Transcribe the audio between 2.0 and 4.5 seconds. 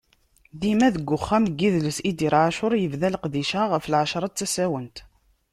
Idir Ɛacur, yebda leqdic-a, ɣef Lɛecṛa d